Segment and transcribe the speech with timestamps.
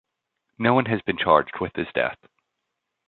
[0.57, 2.17] No one has been charged with his death.